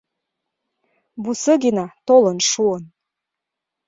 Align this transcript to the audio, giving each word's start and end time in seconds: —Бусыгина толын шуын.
—Бусыгина 1.23 1.85
толын 2.07 2.37
шуын. 2.49 2.83